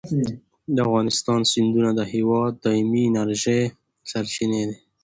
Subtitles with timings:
[0.75, 3.61] د افغانستان سیندونه د هېواد د دایمي انرژۍ
[4.09, 4.77] سرچینې دي.